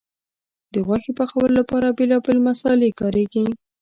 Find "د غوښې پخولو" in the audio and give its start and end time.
0.73-1.53